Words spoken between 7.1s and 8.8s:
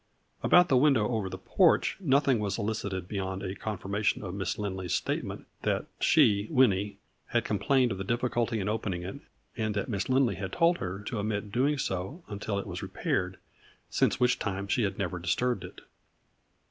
had complained of the difficulty in